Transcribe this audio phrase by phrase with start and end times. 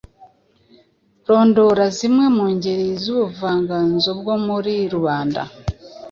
[1.27, 5.41] Rondora zimwe mu ngeri z’ubuvanganzo bwo muri rubanda